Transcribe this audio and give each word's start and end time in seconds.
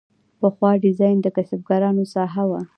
پخوا 0.39 0.71
ډیزاین 0.83 1.17
د 1.21 1.27
کسبکارانو 1.37 2.03
ساحه 2.13 2.43
وه. 2.49 2.61